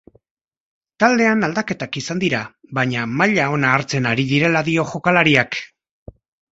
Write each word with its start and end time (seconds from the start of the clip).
Taldean 1.03 1.47
aldaketak 1.49 1.99
izan 2.03 2.23
dira 2.25 2.41
baina 2.81 3.05
maila 3.21 3.47
ona 3.59 3.77
hartzen 3.77 4.13
ari 4.15 4.29
direla 4.35 4.69
dio 4.73 4.89
jokalariak. 4.95 5.67